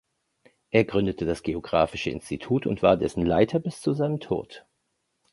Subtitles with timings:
[0.71, 4.65] Er gründete das Geographische Institut und war dessen Leiter bis zu seinem Tod.